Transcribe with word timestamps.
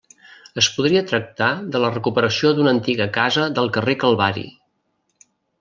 Es 0.61 0.69
podria 0.77 1.03
tractar 1.11 1.49
de 1.75 1.81
la 1.83 1.91
recuperació 1.93 2.53
d'una 2.61 2.75
antiga 2.79 3.09
casa 3.21 3.47
del 3.61 3.73
carrer 3.77 3.99
Calvari. 4.07 4.51